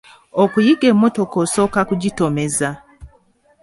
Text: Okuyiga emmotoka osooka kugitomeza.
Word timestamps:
Okuyiga 0.43 0.85
emmotoka 0.91 1.35
osooka 1.43 1.79
kugitomeza. 1.89 2.69